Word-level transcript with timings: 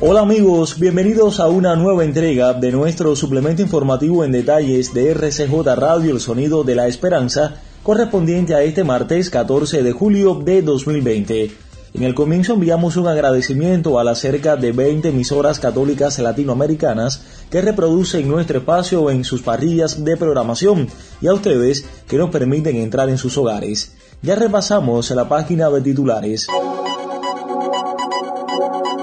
Hola 0.00 0.20
amigos, 0.20 0.78
bienvenidos 0.78 1.40
a 1.40 1.48
una 1.48 1.74
nueva 1.74 2.04
entrega 2.04 2.54
de 2.54 2.70
nuestro 2.70 3.16
suplemento 3.16 3.62
informativo 3.62 4.24
en 4.24 4.30
detalles 4.30 4.94
de 4.94 5.10
RCJ 5.10 5.74
Radio 5.74 6.12
El 6.12 6.20
Sonido 6.20 6.62
de 6.62 6.76
la 6.76 6.86
Esperanza, 6.86 7.56
correspondiente 7.82 8.54
a 8.54 8.62
este 8.62 8.84
martes 8.84 9.28
14 9.28 9.82
de 9.82 9.90
julio 9.90 10.36
de 10.36 10.62
2020. 10.62 11.50
En 11.94 12.02
el 12.04 12.14
comienzo 12.14 12.52
enviamos 12.52 12.96
un 12.96 13.08
agradecimiento 13.08 13.98
a 13.98 14.04
las 14.04 14.20
cerca 14.20 14.54
de 14.54 14.70
20 14.70 15.08
emisoras 15.08 15.58
católicas 15.58 16.16
latinoamericanas 16.20 17.20
que 17.50 17.60
reproducen 17.60 18.28
nuestro 18.28 18.58
espacio 18.58 19.10
en 19.10 19.24
sus 19.24 19.42
parrillas 19.42 20.04
de 20.04 20.16
programación 20.16 20.86
y 21.20 21.26
a 21.26 21.34
ustedes 21.34 21.84
que 22.06 22.18
nos 22.18 22.30
permiten 22.30 22.76
entrar 22.76 23.08
en 23.08 23.18
sus 23.18 23.36
hogares. 23.36 23.96
Ya 24.22 24.36
repasamos 24.36 25.10
la 25.10 25.28
página 25.28 25.68
de 25.70 25.80
titulares. 25.80 26.46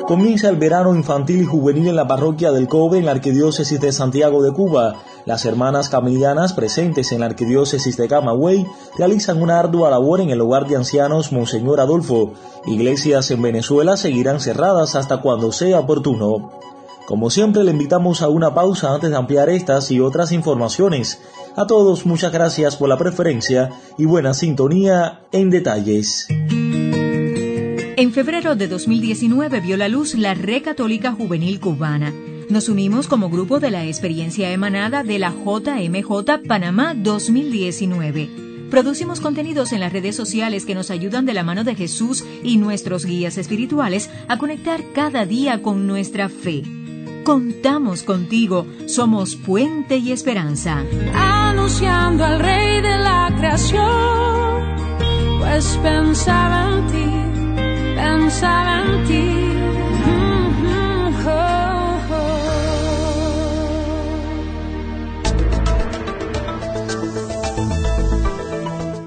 Comienza 0.08 0.50
el 0.50 0.58
verano 0.58 0.94
infantil 0.94 1.42
y 1.42 1.45
juvenil 1.45 1.88
en 1.88 1.95
la 1.95 2.08
parroquia 2.08 2.52
del 2.52 2.67
Cobre 2.67 3.00
en 3.00 3.06
la 3.06 3.11
Arquidiócesis 3.11 3.81
de 3.81 3.92
Santiago 3.92 4.44
de 4.44 4.53
Cuba. 4.53 5.02
Las 5.25 5.45
hermanas 5.45 5.89
camilianas 5.89 6.53
presentes 6.53 7.12
en 7.12 7.22
la 7.22 7.25
Arquidiócesis 7.25 7.97
de 7.97 8.08
Camagüey 8.08 8.67
realizan 9.00 9.42
una 9.42 9.58
ardua 9.58 9.89
labor 9.89 10.22
en 10.22 10.30
el 10.30 10.42
hogar 10.42 10.67
de 10.67 10.75
ancianos 10.75 11.31
Monseñor 11.31 11.80
Adolfo. 11.80 12.34
Iglesias 12.67 13.31
en 13.31 13.42
Venezuela 13.42 13.97
seguirán 13.97 14.39
cerradas 14.39 14.95
hasta 14.95 15.22
cuando 15.22 15.52
sea 15.52 15.80
oportuno. 15.80 16.52
Como 17.08 17.31
siempre 17.31 17.64
le 17.64 17.72
invitamos 17.72 18.22
a 18.22 18.30
una 18.30 18.53
pausa 18.53 18.94
antes 18.94 19.09
de 19.09 19.17
ampliar 19.17 19.50
estas 19.50 19.90
y 19.90 20.02
otras 20.02 20.31
informaciones. 20.31 21.19
A 21.56 21.66
todos 21.66 22.06
muchas 22.06 22.31
gracias 22.31 22.75
por 22.75 22.90
la 22.90 22.97
preferencia 22.97 23.72
y 23.97 24.06
buena 24.06 24.36
sintonía 24.36 25.22
en 25.31 25.50
detalles. 25.50 26.28
En 27.98 28.12
febrero 28.12 28.58
de 28.58 28.68
2019 28.68 29.62
vio 29.62 29.78
la 29.78 29.88
luz 29.88 30.16
la 30.16 30.34
Red 30.34 30.64
Católica 30.64 31.14
Juvenil 31.14 31.62
Cubana. 31.62 32.14
Nos 32.50 32.68
unimos 32.68 33.08
como 33.08 33.30
grupo 33.30 33.62
de 33.62 33.72
la 33.72 33.86
experiencia 33.86 34.52
emanada 34.52 35.02
de 35.04 35.18
la 35.18 35.32
JMJ 35.32 36.46
Panamá 36.46 36.94
2019. 36.94 38.30
Producimos 38.70 39.22
contenidos 39.22 39.72
en 39.72 39.80
las 39.80 39.94
redes 39.94 40.14
sociales 40.14 40.66
que 40.66 40.76
nos 40.76 40.92
ayudan 40.92 41.26
de 41.26 41.34
la 41.34 41.44
mano 41.44 41.64
de 41.64 41.74
Jesús 41.74 42.26
y 42.44 42.58
nuestros 42.58 43.06
guías 43.06 43.38
espirituales 43.38 44.09
a 44.28 44.38
conectar 44.38 44.82
cada 44.94 45.26
día 45.26 45.62
con 45.62 45.88
nuestra 45.88 46.28
fe. 46.28 46.64
Contamos 47.24 48.04
contigo, 48.04 48.68
somos 48.88 49.38
puente 49.38 49.96
y 49.96 50.12
esperanza. 50.12 50.84
Anunciando 51.14 52.26
al 52.26 52.42
Rey 52.42 52.82
de 52.82 52.98
la 52.98 53.34
creación, 53.38 54.76
pues 55.40 55.80
pensaba 55.82 56.74
en 56.74 56.88
ti 56.88 57.25
pensaba 58.26 58.81
en 58.81 59.08
ti. 59.08 59.45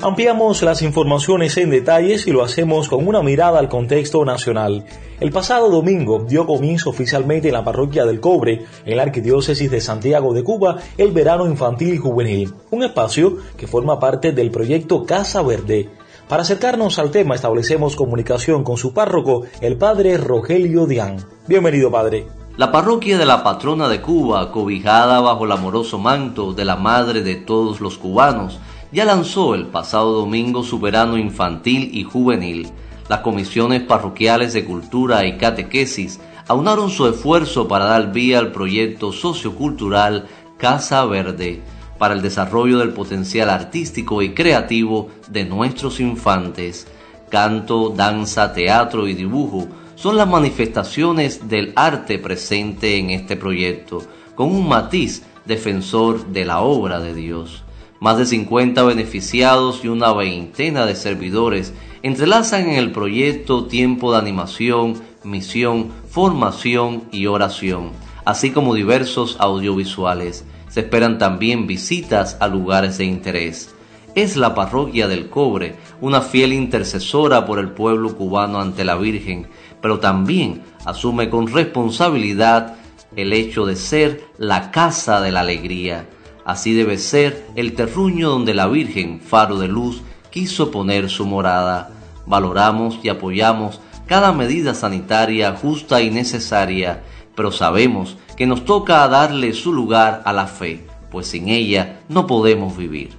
Ampliamos 0.00 0.62
las 0.62 0.82
informaciones 0.82 1.56
en 1.56 1.70
detalles 1.70 2.28
y 2.28 2.30
lo 2.30 2.42
hacemos 2.42 2.88
con 2.88 3.06
una 3.06 3.20
mirada 3.20 3.58
al 3.58 3.68
contexto 3.68 4.24
nacional. 4.24 4.84
El 5.20 5.32
pasado 5.32 5.68
domingo 5.68 6.24
dio 6.26 6.46
comienzo 6.46 6.90
oficialmente 6.90 7.48
en 7.48 7.54
la 7.54 7.64
parroquia 7.64 8.06
del 8.06 8.20
Cobre, 8.20 8.64
en 8.86 8.96
la 8.96 9.02
Arquidiócesis 9.02 9.70
de 9.70 9.80
Santiago 9.80 10.32
de 10.32 10.44
Cuba, 10.44 10.78
el 10.96 11.10
verano 11.10 11.46
infantil 11.46 11.94
y 11.94 11.98
juvenil, 11.98 12.54
un 12.70 12.84
espacio 12.84 13.38
que 13.56 13.66
forma 13.66 13.98
parte 13.98 14.32
del 14.32 14.52
proyecto 14.52 15.04
Casa 15.04 15.42
Verde, 15.42 15.90
para 16.28 16.42
acercarnos 16.42 16.98
al 16.98 17.10
tema 17.10 17.34
establecemos 17.34 17.96
comunicación 17.96 18.62
con 18.62 18.76
su 18.76 18.92
párroco, 18.92 19.44
el 19.62 19.78
padre 19.78 20.18
Rogelio 20.18 20.86
Dián. 20.86 21.16
Bienvenido, 21.46 21.90
padre. 21.90 22.26
La 22.58 22.70
parroquia 22.70 23.16
de 23.16 23.24
la 23.24 23.42
patrona 23.42 23.88
de 23.88 24.02
Cuba, 24.02 24.52
cobijada 24.52 25.20
bajo 25.20 25.46
el 25.46 25.52
amoroso 25.52 25.98
manto 25.98 26.52
de 26.52 26.64
la 26.66 26.76
madre 26.76 27.22
de 27.22 27.36
todos 27.36 27.80
los 27.80 27.96
cubanos, 27.96 28.58
ya 28.92 29.04
lanzó 29.04 29.54
el 29.54 29.66
pasado 29.66 30.12
domingo 30.12 30.62
su 30.62 30.78
verano 30.78 31.16
infantil 31.16 31.90
y 31.94 32.04
juvenil. 32.04 32.68
Las 33.08 33.20
comisiones 33.20 33.82
parroquiales 33.82 34.52
de 34.52 34.66
cultura 34.66 35.24
y 35.24 35.38
catequesis 35.38 36.20
aunaron 36.46 36.90
su 36.90 37.06
esfuerzo 37.06 37.68
para 37.68 37.86
dar 37.86 38.12
vía 38.12 38.38
al 38.38 38.52
proyecto 38.52 39.12
sociocultural 39.12 40.26
Casa 40.58 41.04
Verde 41.06 41.62
para 41.98 42.14
el 42.14 42.22
desarrollo 42.22 42.78
del 42.78 42.92
potencial 42.92 43.50
artístico 43.50 44.22
y 44.22 44.34
creativo 44.34 45.10
de 45.28 45.44
nuestros 45.44 46.00
infantes. 46.00 46.86
Canto, 47.28 47.90
danza, 47.90 48.52
teatro 48.52 49.08
y 49.08 49.14
dibujo 49.14 49.68
son 49.94 50.16
las 50.16 50.28
manifestaciones 50.28 51.48
del 51.48 51.72
arte 51.74 52.18
presente 52.18 52.96
en 52.96 53.10
este 53.10 53.36
proyecto, 53.36 54.02
con 54.34 54.54
un 54.54 54.68
matiz 54.68 55.24
defensor 55.44 56.26
de 56.28 56.44
la 56.44 56.60
obra 56.60 57.00
de 57.00 57.14
Dios. 57.14 57.64
Más 58.00 58.16
de 58.16 58.26
50 58.26 58.80
beneficiados 58.84 59.84
y 59.84 59.88
una 59.88 60.12
veintena 60.12 60.86
de 60.86 60.94
servidores 60.94 61.74
entrelazan 62.02 62.68
en 62.68 62.76
el 62.76 62.92
proyecto 62.92 63.66
tiempo 63.66 64.12
de 64.12 64.18
animación, 64.18 64.94
misión, 65.24 65.90
formación 66.08 67.04
y 67.10 67.26
oración, 67.26 67.90
así 68.24 68.52
como 68.52 68.74
diversos 68.74 69.36
audiovisuales. 69.40 70.44
Esperan 70.78 71.18
también 71.18 71.66
visitas 71.66 72.36
a 72.38 72.46
lugares 72.46 72.98
de 72.98 73.04
interés. 73.04 73.74
Es 74.14 74.36
la 74.36 74.54
parroquia 74.54 75.08
del 75.08 75.28
Cobre, 75.28 75.74
una 76.00 76.20
fiel 76.20 76.52
intercesora 76.52 77.46
por 77.46 77.58
el 77.58 77.70
pueblo 77.70 78.16
cubano 78.16 78.60
ante 78.60 78.84
la 78.84 78.94
Virgen, 78.94 79.48
pero 79.82 79.98
también 79.98 80.62
asume 80.84 81.30
con 81.30 81.48
responsabilidad 81.48 82.76
el 83.16 83.32
hecho 83.32 83.66
de 83.66 83.74
ser 83.74 84.22
la 84.38 84.70
casa 84.70 85.20
de 85.20 85.32
la 85.32 85.40
alegría. 85.40 86.08
Así 86.44 86.74
debe 86.74 86.96
ser 86.96 87.44
el 87.56 87.72
terruño 87.74 88.28
donde 88.28 88.54
la 88.54 88.68
Virgen, 88.68 89.20
faro 89.20 89.58
de 89.58 89.66
luz, 89.66 90.02
quiso 90.30 90.70
poner 90.70 91.10
su 91.10 91.26
morada. 91.26 91.90
Valoramos 92.24 93.00
y 93.02 93.08
apoyamos 93.08 93.80
cada 94.06 94.32
medida 94.32 94.74
sanitaria 94.74 95.56
justa 95.56 96.00
y 96.02 96.10
necesaria, 96.10 97.02
pero 97.38 97.52
sabemos 97.52 98.16
que 98.36 98.46
nos 98.48 98.64
toca 98.64 99.06
darle 99.06 99.52
su 99.52 99.72
lugar 99.72 100.22
a 100.24 100.32
la 100.32 100.48
fe, 100.48 100.84
pues 101.08 101.28
sin 101.28 101.48
ella 101.48 102.00
no 102.08 102.26
podemos 102.26 102.76
vivir. 102.76 103.10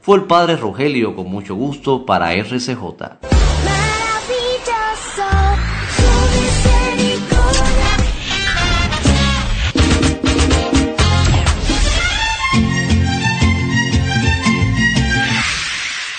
Fue 0.00 0.16
el 0.16 0.24
padre 0.24 0.56
Rogelio 0.56 1.14
con 1.14 1.30
mucho 1.30 1.54
gusto 1.54 2.06
para 2.06 2.32
RCJ. 2.32 2.80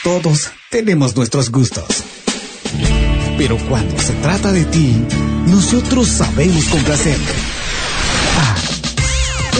Todos 0.03 0.51
tenemos 0.69 1.15
nuestros 1.15 1.49
gustos. 1.49 2.18
Pero 3.39 3.57
cuando 3.69 3.97
se 3.97 4.11
trata 4.15 4.51
de 4.51 4.65
ti, 4.65 4.93
nosotros 5.47 6.09
sabemos 6.09 6.65
complacerte. 6.65 7.31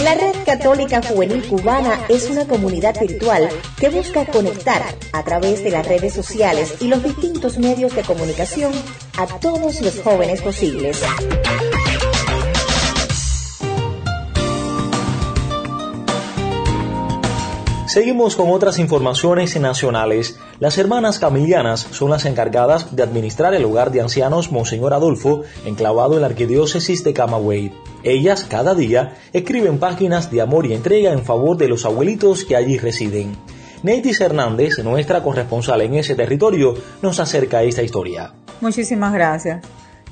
La 0.03 0.15
Red 0.15 0.35
Católica 0.45 1.01
Juvenil 1.01 1.41
Cubana 1.47 1.97
es 2.09 2.29
una 2.29 2.45
comunidad 2.45 2.99
virtual 2.99 3.47
que 3.79 3.87
busca 3.87 4.25
conectar 4.25 4.83
a 5.13 5.23
través 5.23 5.63
de 5.63 5.71
las 5.71 5.87
redes 5.87 6.11
sociales 6.11 6.73
y 6.81 6.89
los 6.89 7.01
distintos 7.01 7.57
medios 7.57 7.95
de 7.95 8.01
comunicación 8.01 8.73
a 9.17 9.25
todos 9.39 9.79
los 9.79 10.01
jóvenes 10.01 10.41
posibles. 10.41 11.01
Seguimos 17.99 18.37
con 18.37 18.49
otras 18.49 18.79
informaciones 18.79 19.59
nacionales. 19.59 20.39
Las 20.61 20.77
hermanas 20.77 21.19
camilianas 21.19 21.81
son 21.81 22.11
las 22.11 22.23
encargadas 22.23 22.95
de 22.95 23.03
administrar 23.03 23.53
el 23.53 23.65
hogar 23.65 23.91
de 23.91 23.99
ancianos 23.99 24.53
Monseñor 24.53 24.93
Adolfo, 24.93 25.43
enclavado 25.65 26.15
en 26.15 26.21
la 26.21 26.27
arquidiócesis 26.27 27.03
de 27.03 27.13
Camagüey. 27.13 27.73
Ellas 28.03 28.45
cada 28.45 28.73
día 28.73 29.15
escriben 29.33 29.79
páginas 29.79 30.31
de 30.31 30.39
amor 30.39 30.65
y 30.65 30.75
entrega 30.75 31.11
en 31.11 31.25
favor 31.25 31.57
de 31.57 31.67
los 31.67 31.83
abuelitos 31.83 32.45
que 32.45 32.55
allí 32.55 32.77
residen. 32.77 33.35
Neitis 33.83 34.21
Hernández, 34.21 34.79
nuestra 34.81 35.21
corresponsal 35.21 35.81
en 35.81 35.95
ese 35.95 36.15
territorio, 36.15 36.75
nos 37.01 37.19
acerca 37.19 37.57
a 37.57 37.63
esta 37.63 37.83
historia. 37.83 38.31
Muchísimas 38.61 39.11
gracias. 39.11 39.61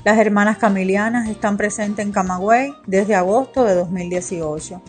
Las 0.04 0.18
hermanas 0.18 0.58
camilianas 0.58 1.26
están 1.30 1.56
presentes 1.56 2.04
en 2.04 2.12
Camagüey 2.12 2.70
desde 2.86 3.14
agosto 3.14 3.64
de 3.64 3.74
2018. 3.74 4.82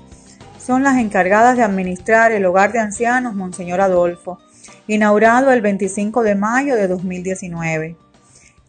Son 0.69 0.83
las 0.83 0.99
encargadas 0.99 1.57
de 1.57 1.63
administrar 1.63 2.31
el 2.31 2.45
hogar 2.45 2.71
de 2.71 2.77
ancianos 2.77 3.33
Monseñor 3.33 3.81
Adolfo, 3.81 4.37
inaugurado 4.85 5.51
el 5.51 5.61
25 5.61 6.21
de 6.21 6.35
mayo 6.35 6.75
de 6.75 6.87
2019. 6.87 7.95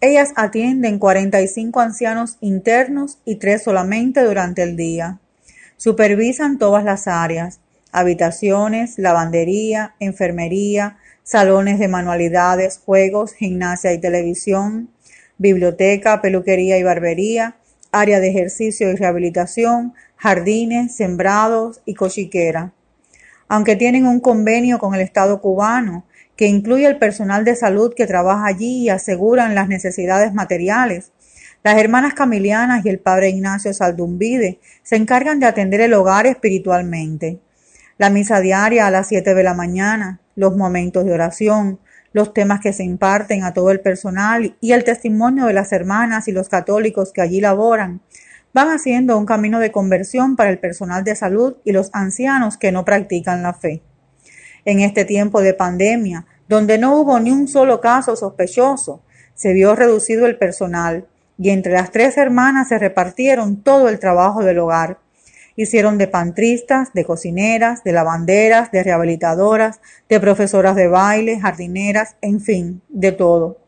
Ellas 0.01 0.33
atienden 0.35 0.99
45 0.99 1.79
ancianos 1.79 2.39
internos 2.41 3.19
y 3.27 3.35
tres 3.35 3.65
solamente 3.65 4.23
durante 4.23 4.63
el 4.63 4.77
día. 4.77 5.19
Supervisan 5.77 6.57
todas 6.57 6.85
las 6.85 7.07
áreas, 7.07 7.61
habitaciones, 7.93 8.95
lavandería, 8.97 9.95
enfermería, 10.01 10.97
salones 11.23 11.79
de 11.79 11.89
manualidades, 11.89 12.81
juegos, 12.83 13.35
gimnasia 13.35 13.93
y 13.93 13.99
televisión, 13.99 14.89
biblioteca, 15.37 16.23
peluquería 16.23 16.79
y 16.79 16.83
barbería, 16.83 17.57
área 17.93 18.21
de 18.21 18.31
ejercicio 18.31 18.91
y 18.91 18.97
rehabilitación, 18.97 19.93
jardines, 20.21 20.95
sembrados 20.95 21.81
y 21.87 21.95
cochiquera. 21.95 22.75
Aunque 23.49 23.75
tienen 23.75 24.07
un 24.07 24.21
convenio 24.21 24.79
con 24.79 24.95
el 24.95 25.01
Estado 25.01 25.41
cubano 25.41 26.05
que 26.37 26.47
incluye 26.47 26.87
el 26.87 26.99
personal 26.99 27.45
de 27.45 27.57
salud 27.57 27.95
que 27.97 28.07
trabaja 28.07 28.47
allí 28.47 28.83
y 28.83 28.91
aseguran 28.91 29.55
las 29.55 29.69
necesidades 29.69 30.35
materiales, 30.35 31.13
las 31.65 31.79
hermanas 31.79 32.13
Camilianas 32.13 32.85
y 32.85 32.91
el 32.91 32.99
padre 32.99 33.31
Ignacio 33.31 33.73
Saldumbide 33.73 34.61
se 34.83 34.97
encargan 34.97 35.41
de 35.41 35.47
atender 35.47 35.81
el 35.81 35.95
hogar 35.95 36.27
espiritualmente. 36.27 37.41
La 37.97 38.11
misa 38.11 38.41
diaria 38.41 38.87
a 38.87 38.91
las 38.91 39.09
siete 39.09 39.35
de 39.35 39.43
la 39.43 39.55
mañana, 39.55 40.21
los 40.37 40.55
momentos 40.55 41.07
de 41.07 41.13
oración, 41.13 41.81
los 42.13 42.35
temas 42.35 42.61
que 42.61 42.75
se 42.75 42.85
imparten 42.85 43.43
a 43.45 43.55
todo 43.55 43.71
el 43.71 43.81
personal 43.81 44.55
y 44.61 44.73
el 44.73 44.85
testimonio 44.85 45.47
de 45.47 45.55
las 45.55 45.73
hermanas 45.73 46.29
y 46.29 46.33
los 46.33 46.51
católicos 46.51 47.13
que 47.13 47.23
allí 47.23 47.41
laboran, 47.41 48.03
van 48.53 48.69
haciendo 48.69 49.17
un 49.17 49.27
camino 49.27 49.61
de 49.61 49.73
conversión 49.73 50.37
para 50.37 50.51
el 50.51 50.59
personal 50.59 51.05
de 51.05 51.15
salud 51.15 51.57
y 51.65 51.73
los 51.73 51.91
ancianos 51.93 52.57
que 52.57 52.73
no 52.73 52.85
practican 52.85 53.43
la 53.43 53.55
fe. 53.55 53.83
En 54.65 54.81
este 54.81 55.05
tiempo 55.05 55.41
de 55.41 55.55
pandemia, 55.55 56.27
donde 56.49 56.79
no 56.79 56.97
hubo 56.97 57.19
ni 57.21 57.31
un 57.31 57.49
solo 57.49 57.81
caso 57.81 58.17
sospechoso, 58.17 59.03
se 59.35 59.53
vio 59.53 59.75
reducido 59.75 60.27
el 60.27 60.37
personal 60.37 61.07
y 61.39 61.51
entre 61.51 61.73
las 61.73 61.91
tres 61.91 62.19
hermanas 62.19 62.69
se 62.69 62.79
repartieron 62.79 63.63
todo 63.63 63.89
el 63.89 63.99
trabajo 63.99 64.45
del 64.45 64.59
hogar. 64.59 64.99
Hicieron 65.57 65.97
de 65.97 66.09
pantristas, 66.09 66.93
de 66.93 67.05
cocineras, 67.05 67.83
de 67.85 67.93
lavanderas, 67.93 68.71
de 68.71 68.83
rehabilitadoras, 68.83 69.81
de 70.09 70.21
profesoras 70.21 70.77
de 70.77 70.89
baile, 70.89 71.41
jardineras, 71.41 72.17
en 72.21 72.41
fin, 72.41 72.83
de 72.89 73.13
todo. 73.13 73.59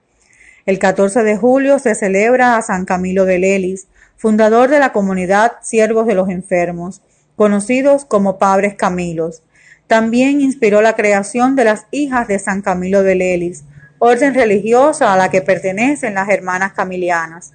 El 0.66 0.78
14 0.78 1.22
de 1.22 1.36
julio 1.36 1.78
se 1.78 1.94
celebra 1.94 2.56
a 2.56 2.62
San 2.62 2.84
Camilo 2.84 3.24
de 3.24 3.38
Lelis, 3.38 3.88
fundador 4.22 4.70
de 4.70 4.78
la 4.78 4.92
comunidad 4.92 5.54
Siervos 5.62 6.06
de 6.06 6.14
los 6.14 6.28
Enfermos, 6.28 7.02
conocidos 7.34 8.04
como 8.04 8.38
Padres 8.38 8.76
Camilos. 8.76 9.42
También 9.88 10.40
inspiró 10.40 10.80
la 10.80 10.94
creación 10.94 11.56
de 11.56 11.64
las 11.64 11.86
hijas 11.90 12.28
de 12.28 12.38
San 12.38 12.62
Camilo 12.62 13.02
de 13.02 13.16
Lelis, 13.16 13.64
orden 13.98 14.32
religiosa 14.32 15.12
a 15.12 15.16
la 15.16 15.28
que 15.28 15.42
pertenecen 15.42 16.14
las 16.14 16.28
hermanas 16.28 16.72
camilianas. 16.72 17.52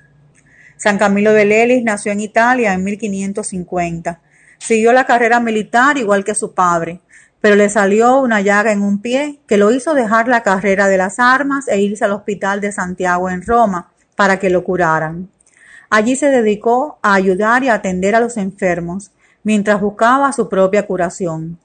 San 0.76 0.98
Camilo 0.98 1.32
de 1.32 1.46
Lelis 1.46 1.86
nació 1.86 2.12
en 2.12 2.20
Italia 2.20 2.74
en 2.74 2.84
1550. 2.84 4.20
Siguió 4.58 4.92
la 4.92 5.06
carrera 5.06 5.40
militar 5.40 5.98
igual 5.98 6.26
que 6.26 6.36
su 6.36 6.54
padre, 6.54 7.00
pero 7.40 7.56
le 7.56 7.70
salió 7.70 8.20
una 8.20 8.42
llaga 8.42 8.74
en 8.74 8.82
un 8.82 9.02
pie 9.02 9.40
que 9.48 9.56
lo 9.56 9.72
hizo 9.72 9.94
dejar 9.94 10.28
la 10.28 10.44
carrera 10.44 10.90
de 10.90 10.98
las 10.98 11.18
armas 11.18 11.70
e 11.70 11.80
irse 11.80 12.04
al 12.04 12.12
hospital 12.12 12.60
de 12.60 12.74
Santiago 12.74 13.30
en 13.30 13.42
Roma 13.42 13.94
para 14.18 14.38
que 14.38 14.50
lo 14.50 14.66
curaran. 14.66 15.30
Allí 15.90 16.16
se 16.16 16.28
dedicó 16.28 17.00
a 17.02 17.14
ayudar 17.14 17.64
y 17.64 17.70
a 17.70 17.76
atender 17.76 18.16
a 18.16 18.20
los 18.20 18.38
enfermos, 18.38 19.12
mientras 19.44 19.80
buscaba 19.80 20.32
su 20.34 20.50
propia 20.50 20.86
curación. 20.86 21.58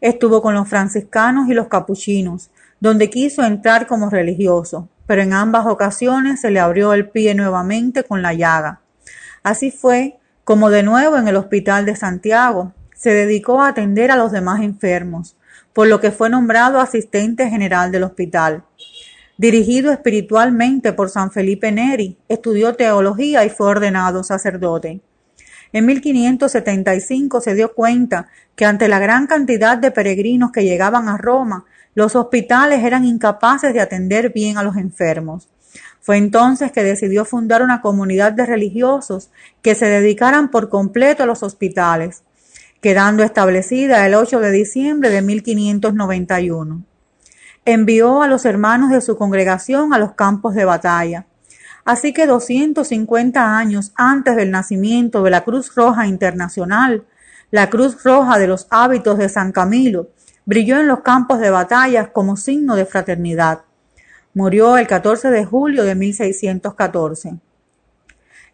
Estuvo 0.00 0.40
con 0.42 0.54
los 0.54 0.68
franciscanos 0.68 1.48
y 1.48 1.54
los 1.54 1.68
capuchinos, 1.68 2.50
donde 2.80 3.10
quiso 3.10 3.42
entrar 3.42 3.86
como 3.86 4.10
religioso, 4.10 4.88
pero 5.06 5.22
en 5.22 5.32
ambas 5.32 5.66
ocasiones 5.66 6.40
se 6.40 6.50
le 6.50 6.60
abrió 6.60 6.92
el 6.92 7.08
pie 7.08 7.34
nuevamente 7.34 8.04
con 8.04 8.22
la 8.22 8.34
llaga. 8.34 8.80
Así 9.42 9.70
fue 9.70 10.18
como 10.44 10.70
de 10.70 10.82
nuevo 10.82 11.16
en 11.16 11.28
el 11.28 11.36
hospital 11.36 11.84
de 11.84 11.96
Santiago 11.96 12.72
se 12.98 13.10
dedicó 13.10 13.62
a 13.62 13.68
atender 13.68 14.10
a 14.10 14.16
los 14.16 14.32
demás 14.32 14.60
enfermos, 14.60 15.36
por 15.72 15.86
lo 15.86 16.00
que 16.00 16.10
fue 16.10 16.30
nombrado 16.30 16.80
asistente 16.80 17.48
general 17.48 17.92
del 17.92 18.02
hospital. 18.02 18.64
Dirigido 19.40 19.92
espiritualmente 19.92 20.92
por 20.92 21.10
San 21.10 21.30
Felipe 21.30 21.70
Neri, 21.70 22.18
estudió 22.28 22.74
teología 22.74 23.44
y 23.44 23.50
fue 23.50 23.68
ordenado 23.68 24.24
sacerdote. 24.24 25.00
En 25.72 25.86
1575 25.86 27.40
se 27.40 27.54
dio 27.54 27.72
cuenta 27.72 28.26
que 28.56 28.64
ante 28.64 28.88
la 28.88 28.98
gran 28.98 29.28
cantidad 29.28 29.78
de 29.78 29.92
peregrinos 29.92 30.50
que 30.50 30.64
llegaban 30.64 31.08
a 31.08 31.18
Roma, 31.18 31.66
los 31.94 32.16
hospitales 32.16 32.82
eran 32.82 33.04
incapaces 33.04 33.72
de 33.72 33.80
atender 33.80 34.32
bien 34.32 34.58
a 34.58 34.64
los 34.64 34.76
enfermos. 34.76 35.48
Fue 36.00 36.16
entonces 36.16 36.72
que 36.72 36.82
decidió 36.82 37.24
fundar 37.24 37.62
una 37.62 37.80
comunidad 37.80 38.32
de 38.32 38.44
religiosos 38.44 39.30
que 39.62 39.76
se 39.76 39.86
dedicaran 39.86 40.50
por 40.50 40.68
completo 40.68 41.22
a 41.22 41.26
los 41.26 41.44
hospitales, 41.44 42.24
quedando 42.80 43.22
establecida 43.22 44.04
el 44.04 44.16
8 44.16 44.40
de 44.40 44.50
diciembre 44.50 45.10
de 45.10 45.22
1591 45.22 46.87
envió 47.72 48.22
a 48.22 48.28
los 48.28 48.44
hermanos 48.44 48.90
de 48.90 49.00
su 49.00 49.16
congregación 49.16 49.92
a 49.92 49.98
los 49.98 50.12
campos 50.12 50.54
de 50.54 50.64
batalla. 50.64 51.26
Así 51.84 52.12
que 52.12 52.26
250 52.26 53.56
años 53.56 53.92
antes 53.94 54.36
del 54.36 54.50
nacimiento 54.50 55.22
de 55.22 55.30
la 55.30 55.44
Cruz 55.44 55.74
Roja 55.74 56.06
Internacional, 56.06 57.04
la 57.50 57.70
Cruz 57.70 58.02
Roja 58.04 58.38
de 58.38 58.46
los 58.46 58.66
hábitos 58.70 59.18
de 59.18 59.28
San 59.28 59.52
Camilo 59.52 60.08
brilló 60.44 60.78
en 60.80 60.86
los 60.86 61.00
campos 61.00 61.40
de 61.40 61.50
batalla 61.50 62.12
como 62.12 62.36
signo 62.36 62.74
de 62.74 62.86
fraternidad. 62.86 63.62
Murió 64.34 64.76
el 64.76 64.86
14 64.86 65.30
de 65.30 65.44
julio 65.44 65.84
de 65.84 65.94
1614. 65.94 67.38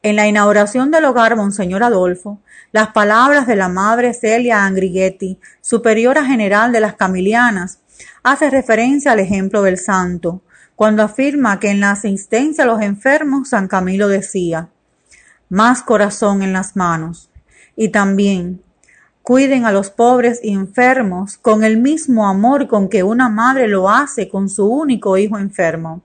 En 0.03 0.17
la 0.17 0.27
inauguración 0.27 0.91
del 0.91 1.05
hogar 1.05 1.35
Monseñor 1.37 1.83
Adolfo, 1.83 2.41
las 2.73 2.89
palabras 2.89 3.47
de 3.47 3.57
la 3.57 3.69
Madre 3.69 4.13
Celia 4.13 4.65
Angrighetti, 4.65 5.39
superiora 5.61 6.25
general 6.25 6.73
de 6.73 6.81
las 6.81 6.95
Camilianas, 6.95 7.79
hace 8.23 8.50
referencia 8.50 9.12
al 9.12 9.20
ejemplo 9.20 9.62
del 9.62 9.79
santo, 9.79 10.43
cuando 10.76 11.02
afirma 11.02 11.60
que 11.60 11.70
en 11.70 11.81
la 11.81 11.93
asistencia 11.93 12.65
a 12.65 12.67
los 12.67 12.81
enfermos 12.82 13.51
San 13.51 13.69
Camilo 13.69 14.08
decía, 14.08 14.69
más 15.48 15.82
corazón 15.82 16.43
en 16.43 16.53
las 16.53 16.74
manos, 16.77 17.31
y 17.77 17.91
también 17.91 18.63
cuiden 19.22 19.65
a 19.65 19.72
los 19.72 19.91
pobres 19.91 20.41
y 20.43 20.53
enfermos 20.53 21.39
con 21.39 21.65
el 21.65 21.79
mismo 21.79 22.29
amor 22.29 22.69
con 22.69 22.89
que 22.89 23.03
una 23.03 23.29
madre 23.29 23.69
lo 23.69 23.89
hace 23.89 24.29
con 24.29 24.48
su 24.48 24.67
único 24.67 25.17
hijo 25.17 25.39
enfermo. 25.39 26.03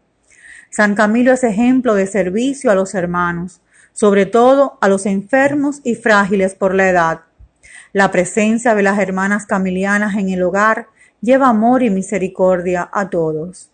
San 0.69 0.95
Camilo 0.95 1.33
es 1.33 1.43
ejemplo 1.43 1.95
de 1.95 2.07
servicio 2.07 2.71
a 2.71 2.75
los 2.75 2.93
hermanos, 2.93 3.61
sobre 3.91 4.25
todo 4.25 4.77
a 4.81 4.87
los 4.87 5.05
enfermos 5.05 5.81
y 5.83 5.95
frágiles 5.95 6.55
por 6.55 6.73
la 6.73 6.89
edad. 6.89 7.21
La 7.91 8.11
presencia 8.11 8.75
de 8.75 8.83
las 8.83 8.99
hermanas 8.99 9.45
camilianas 9.45 10.15
en 10.15 10.29
el 10.29 10.43
hogar 10.43 10.87
lleva 11.21 11.49
amor 11.49 11.83
y 11.83 11.89
misericordia 11.89 12.89
a 12.91 13.09
todos. 13.09 13.69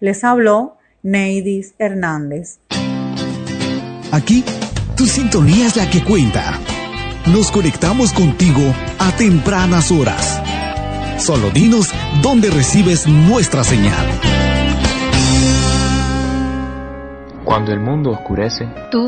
Les 0.00 0.24
habló 0.24 0.76
Neidis 1.02 1.74
Hernández. 1.78 2.58
Aquí, 4.12 4.44
tu 4.96 5.06
sintonía 5.06 5.66
es 5.66 5.76
la 5.76 5.90
que 5.90 6.02
cuenta. 6.02 6.58
Nos 7.26 7.50
conectamos 7.50 8.12
contigo 8.12 8.62
a 8.98 9.10
tempranas 9.16 9.90
horas. 9.90 10.40
Solo 11.18 11.50
dinos 11.50 11.92
dónde 12.22 12.50
recibes 12.50 13.06
nuestra 13.06 13.64
señal. 13.64 14.06
Cuando 17.44 17.72
el 17.72 17.80
mundo 17.80 18.10
oscurece, 18.10 18.68
tú 18.90 19.06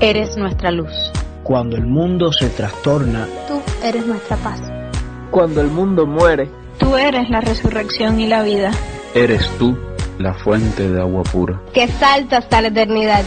eres 0.00 0.36
nuestra 0.36 0.70
luz. 0.70 0.92
Cuando 1.42 1.76
el 1.76 1.86
mundo 1.86 2.32
se 2.32 2.48
trastorna, 2.48 3.26
tú 3.48 3.60
eres 3.82 4.06
nuestra 4.06 4.36
paz. 4.36 4.60
Cuando 5.30 5.60
el 5.60 5.68
mundo 5.68 6.06
muere, 6.06 6.50
Tú 6.78 6.96
eres 6.96 7.30
la 7.30 7.40
resurrección 7.40 8.20
y 8.20 8.26
la 8.26 8.42
vida. 8.42 8.70
Eres 9.14 9.48
tú 9.58 9.76
la 10.18 10.34
fuente 10.34 10.88
de 10.88 11.00
agua 11.00 11.22
pura. 11.24 11.60
Que 11.72 11.88
salta 11.88 12.38
hasta 12.38 12.62
la 12.62 12.68
eternidad. 12.68 13.22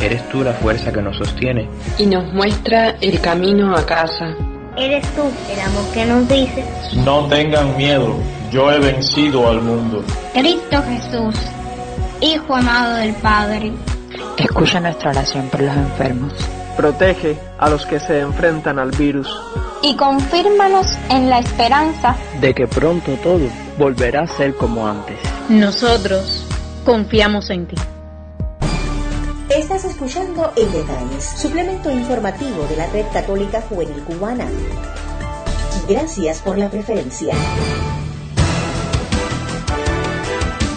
Eres 0.00 0.28
tú 0.30 0.42
la 0.42 0.52
fuerza 0.52 0.92
que 0.92 1.00
nos 1.00 1.16
sostiene. 1.16 1.68
Y 1.98 2.06
nos 2.06 2.32
muestra 2.32 2.96
el 3.00 3.20
camino 3.20 3.76
a 3.76 3.86
casa. 3.86 4.34
Eres 4.76 5.06
tú 5.14 5.22
el 5.52 5.60
amor 5.60 5.84
que 5.92 6.06
nos 6.06 6.28
dice. 6.28 6.64
No 7.04 7.26
tengan 7.28 7.76
miedo, 7.76 8.16
yo 8.50 8.72
he 8.72 8.78
vencido 8.78 9.48
al 9.48 9.60
mundo. 9.60 10.02
Cristo 10.32 10.82
Jesús, 10.88 11.36
Hijo 12.20 12.54
amado 12.54 12.96
del 12.96 13.14
Padre. 13.14 13.72
Escucha 14.38 14.80
nuestra 14.80 15.10
oración 15.10 15.48
por 15.48 15.60
los 15.60 15.76
enfermos. 15.76 16.32
Protege 16.76 17.36
a 17.58 17.68
los 17.68 17.84
que 17.84 18.00
se 18.00 18.20
enfrentan 18.20 18.78
al 18.78 18.92
virus 18.92 19.28
y 19.82 19.96
confírmanos 19.96 20.86
en 21.10 21.28
la 21.28 21.40
esperanza 21.40 22.16
de 22.40 22.54
que 22.54 22.66
pronto 22.66 23.12
todo 23.22 23.48
volverá 23.78 24.22
a 24.22 24.26
ser 24.26 24.54
como 24.54 24.86
antes. 24.86 25.18
Nosotros 25.48 26.46
confiamos 26.84 27.50
en 27.50 27.66
ti. 27.66 27.76
Estás 29.50 29.84
escuchando 29.84 30.52
En 30.56 30.72
Detalles, 30.72 31.24
suplemento 31.24 31.90
informativo 31.90 32.64
de 32.68 32.76
la 32.76 32.86
Red 32.86 33.06
Católica 33.12 33.60
Juvenil 33.60 34.02
Cubana. 34.04 34.46
Gracias 35.88 36.40
por 36.40 36.56
la 36.56 36.70
preferencia. 36.70 37.34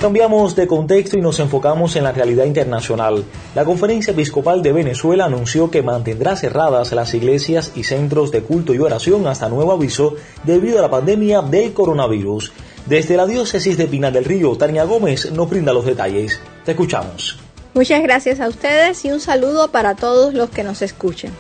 Cambiamos 0.06 0.56
de 0.56 0.68
contexto 0.68 1.18
y 1.18 1.22
nos 1.22 1.40
enfocamos 1.40 1.96
en 1.96 2.04
la 2.04 2.12
realidad 2.12 2.46
internacional. 2.46 3.24
La 3.56 3.66
Conferencia 3.66 4.12
Episcopal 4.12 4.62
de 4.62 4.72
Venezuela 4.72 5.26
anunció 5.26 5.72
que 5.72 5.82
mantendrá 5.82 6.36
cerradas 6.36 6.92
las 6.92 7.16
iglesias 7.16 7.72
y 7.74 7.86
centros 7.86 8.30
de 8.30 8.44
culto 8.44 8.76
y 8.76 8.78
oración 8.78 9.26
hasta 9.26 9.50
nuevo 9.50 9.72
aviso 9.72 10.14
debido 10.44 10.78
a 10.78 10.84
la 10.84 10.92
pandemia 10.92 11.42
del 11.42 11.74
coronavirus. 11.74 12.54
Desde 12.86 13.18
la 13.18 13.26
diócesis 13.26 13.80
de 13.80 13.88
Pinar 13.88 14.14
del 14.14 14.26
Río, 14.26 14.56
Tania 14.56 14.84
Gómez 14.84 15.32
nos 15.32 15.50
brinda 15.50 15.74
los 15.74 15.88
detalles. 15.88 16.40
Te 16.64 16.74
escuchamos. 16.74 17.40
Muchas 17.74 18.04
gracias 18.04 18.40
a 18.40 18.48
ustedes 18.48 19.04
y 19.06 19.12
un 19.12 19.20
saludo 19.20 19.72
para 19.72 19.96
todos 19.96 20.36
los 20.36 20.52
que 20.52 20.64
nos 20.64 20.84
escuchen. 20.84 21.32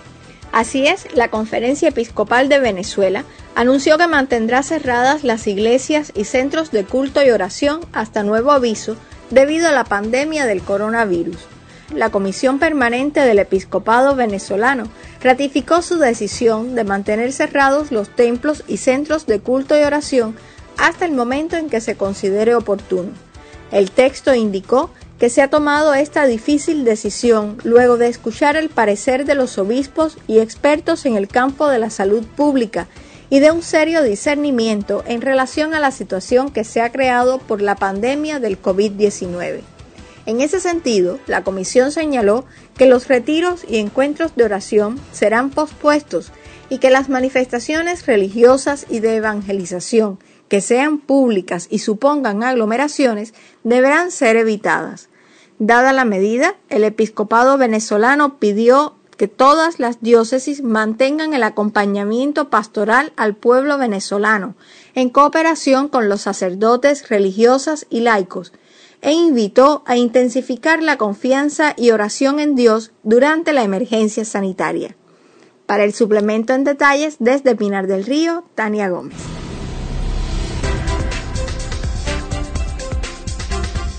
Así 0.52 0.88
es, 0.88 1.06
la 1.14 1.30
Conferencia 1.30 1.90
Episcopal 1.90 2.50
de 2.50 2.58
Venezuela 2.58 3.26
anunció 3.56 3.98
que 3.98 4.08
mantendrá 4.08 4.62
cerradas 4.64 5.24
las 5.24 5.48
iglesias 5.48 6.12
y 6.14 6.26
centros 6.26 6.72
de 6.72 6.84
culto 6.84 7.26
y 7.26 7.32
oración 7.32 7.80
hasta 7.94 8.24
nuevo 8.24 8.52
aviso 8.52 8.98
debido 9.32 9.70
a 9.70 9.72
la 9.72 9.86
pandemia 9.86 10.46
del 10.46 10.62
coronavirus. 10.62 11.38
La 11.94 12.10
Comisión 12.10 12.60
Permanente 12.60 13.22
del 13.22 13.40
Episcopado 13.40 14.16
venezolano 14.16 14.90
ratificó 15.22 15.82
su 15.82 15.98
decisión 15.98 16.76
de 16.76 16.84
mantener 16.84 17.32
cerrados 17.32 17.92
los 17.92 18.10
templos 18.10 18.64
y 18.68 18.78
centros 18.78 19.26
de 19.26 19.40
culto 19.40 19.80
y 19.80 19.84
oración 19.84 20.36
hasta 20.78 21.06
el 21.06 21.14
momento 21.14 21.56
en 21.56 21.70
que 21.70 21.80
se 21.80 21.96
considere 21.96 22.56
oportuno. 22.56 23.12
El 23.72 23.92
texto 23.92 24.34
indicó 24.36 24.90
que 25.20 25.30
se 25.30 25.42
ha 25.42 25.50
tomado 25.50 25.94
esta 25.94 26.26
difícil 26.26 26.84
decisión 26.84 27.58
luego 27.64 27.98
de 27.98 28.10
escuchar 28.10 28.58
el 28.58 28.70
parecer 28.70 29.26
de 29.26 29.36
los 29.36 29.58
obispos 29.58 30.18
y 30.28 30.40
expertos 30.40 31.06
en 31.06 31.16
el 31.16 31.30
campo 31.30 31.70
de 31.70 31.80
la 31.80 31.90
salud 31.90 32.26
pública 32.36 32.88
y 33.30 33.40
de 33.40 33.52
un 33.52 33.62
serio 33.62 34.04
discernimiento 34.04 35.04
en 35.08 35.22
relación 35.22 35.74
a 35.74 35.80
la 35.80 35.92
situación 35.92 36.52
que 36.52 36.64
se 36.64 36.82
ha 36.82 36.92
creado 36.92 37.40
por 37.40 37.62
la 37.62 37.76
pandemia 37.76 38.40
del 38.40 38.62
COVID-19. 38.62 39.62
En 40.26 40.42
ese 40.42 40.60
sentido, 40.60 41.20
la 41.28 41.44
comisión 41.44 41.92
señaló 41.92 42.46
que 42.76 42.88
los 42.88 43.08
retiros 43.08 43.64
y 43.68 43.78
encuentros 43.78 44.36
de 44.36 44.44
oración 44.44 45.00
serán 45.12 45.52
pospuestos 45.52 46.32
y 46.70 46.80
que 46.80 46.90
las 46.90 47.10
manifestaciones 47.10 48.06
religiosas 48.08 48.88
y 48.90 49.00
de 49.00 49.18
evangelización 49.18 50.20
que 50.48 50.62
sean 50.62 51.00
públicas 51.00 51.68
y 51.70 51.80
supongan 51.80 52.44
aglomeraciones 52.44 53.34
deberán 53.64 54.12
ser 54.12 54.36
evitadas. 54.36 55.10
Dada 55.58 55.94
la 55.94 56.06
medida, 56.06 56.56
el 56.70 56.84
episcopado 56.84 57.58
venezolano 57.58 58.40
pidió 58.40 58.96
que 59.18 59.28
todas 59.28 59.80
las 59.80 60.02
diócesis 60.02 60.62
mantengan 60.62 61.34
el 61.34 61.44
acompañamiento 61.44 62.50
pastoral 62.50 63.14
al 63.16 63.36
pueblo 63.36 63.78
venezolano, 63.78 64.56
en 64.94 65.10
cooperación 65.10 65.88
con 65.88 66.10
los 66.10 66.22
sacerdotes, 66.22 67.10
religiosas 67.10 67.88
y 67.90 68.02
laicos, 68.02 68.54
e 69.02 69.12
invitó 69.12 69.84
a 69.86 69.98
intensificar 69.98 70.82
la 70.82 70.98
confianza 70.98 71.74
y 71.78 71.92
oración 71.92 72.40
en 72.40 72.56
Dios 72.56 72.92
durante 73.04 73.54
la 73.54 73.64
emergencia 73.64 74.26
sanitaria. 74.26 74.96
Para 75.66 75.84
el 75.84 75.94
suplemento 75.94 76.54
en 76.54 76.64
detalles 76.64 77.18
desde 77.20 77.56
Pinar 77.56 77.88
del 77.88 78.06
Río, 78.06 78.44
Tania 78.56 78.90
Gómez. 78.90 79.45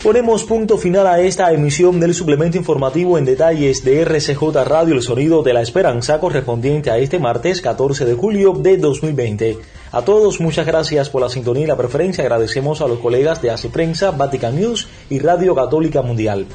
Ponemos 0.06 0.44
punto 0.44 0.78
final 0.78 1.04
a 1.08 1.18
esta 1.18 1.52
emisión 1.52 1.98
del 1.98 2.14
suplemento 2.14 2.56
informativo 2.56 3.18
en 3.18 3.24
detalles 3.24 3.82
de 3.82 4.02
RCJ 4.02 4.40
Radio 4.64 4.94
El 4.94 5.02
Sonido 5.02 5.42
de 5.42 5.52
la 5.52 5.62
Esperanza 5.62 6.20
correspondiente 6.20 6.92
a 6.92 6.98
este 6.98 7.18
martes 7.18 7.60
14 7.60 8.04
de 8.04 8.14
julio 8.14 8.52
de 8.52 8.76
2020. 8.76 9.58
A 9.90 10.02
todos 10.02 10.40
muchas 10.40 10.64
gracias 10.64 11.10
por 11.10 11.22
la 11.22 11.28
sintonía 11.28 11.64
y 11.64 11.66
la 11.66 11.76
preferencia. 11.76 12.22
Agradecemos 12.22 12.80
a 12.82 12.86
los 12.86 13.00
colegas 13.00 13.42
de 13.42 13.50
Hace 13.50 13.68
Prensa, 13.68 14.12
Vatican 14.12 14.54
News 14.54 14.86
y 15.10 15.18
Radio 15.18 15.56
Católica 15.56 16.02
Mundial. 16.02 16.46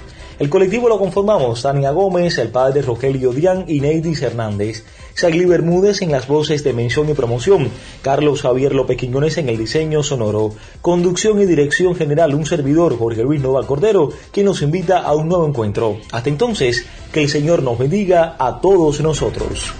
El 0.41 0.49
colectivo 0.49 0.89
lo 0.89 0.97
conformamos 0.97 1.61
Tania 1.61 1.91
Gómez, 1.91 2.39
el 2.39 2.49
padre 2.49 2.81
Rogelio 2.81 3.31
Dián 3.31 3.65
y 3.67 3.79
Neidis 3.79 4.23
Hernández. 4.23 4.83
Sagli 5.13 5.45
Bermúdez 5.45 6.01
en 6.01 6.11
las 6.11 6.27
voces 6.27 6.63
de 6.63 6.73
mención 6.73 7.07
y 7.09 7.13
promoción, 7.13 7.69
Carlos 8.01 8.41
Javier 8.41 8.73
López 8.73 8.97
Quiñones 8.97 9.37
en 9.37 9.49
el 9.49 9.59
diseño 9.59 10.01
sonoro, 10.01 10.55
conducción 10.81 11.39
y 11.43 11.45
dirección 11.45 11.93
general 11.93 12.33
un 12.33 12.47
servidor 12.47 12.97
Jorge 12.97 13.21
Luis 13.21 13.39
Nova 13.39 13.67
Cordero, 13.67 14.09
quien 14.31 14.47
nos 14.47 14.63
invita 14.63 15.03
a 15.03 15.13
un 15.13 15.29
nuevo 15.29 15.45
encuentro. 15.47 15.97
Hasta 16.11 16.29
entonces, 16.29 16.87
que 17.13 17.21
el 17.21 17.29
Señor 17.29 17.61
nos 17.61 17.77
bendiga 17.77 18.35
a 18.39 18.59
todos 18.61 18.99
nosotros. 18.99 19.71